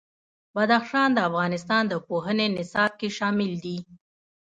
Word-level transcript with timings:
بدخشان 0.55 1.09
د 1.13 1.19
افغانستان 1.29 1.83
د 1.87 1.93
پوهنې 2.07 2.47
نصاب 2.57 2.91
کې 2.99 3.09
شامل 3.17 3.51
دي. 3.63 3.77